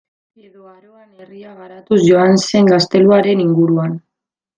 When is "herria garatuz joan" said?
1.25-2.33